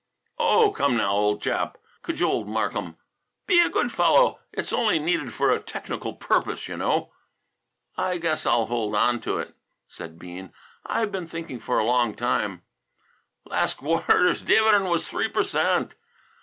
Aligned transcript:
"Oh, 0.39 0.71
come 0.71 0.97
now, 0.97 1.11
old 1.11 1.43
chap," 1.43 1.77
cajoled 2.01 2.47
Markham, 2.47 2.97
"Be 3.45 3.59
a 3.61 3.69
good 3.69 3.91
fellow. 3.91 4.39
It's 4.51 4.73
only 4.73 4.97
needed 4.97 5.31
for 5.31 5.51
a 5.51 5.59
technical 5.61 6.15
purpose, 6.15 6.67
you 6.67 6.75
know." 6.75 7.13
"I 7.95 8.17
guess 8.17 8.47
I'll 8.47 8.65
hold 8.65 8.95
on 8.95 9.19
to 9.19 9.37
it," 9.37 9.53
said 9.87 10.17
Bean. 10.17 10.53
"I've 10.87 11.11
been 11.11 11.27
thinking 11.27 11.59
for 11.59 11.77
a 11.77 11.85
long 11.85 12.15
time" 12.15 12.63
"Last 13.45 13.77
quarter's 13.77 14.41
dividend 14.41 14.89
was 14.89 15.07
3 15.07 15.29
per 15.29 15.43
cent. 15.43 15.93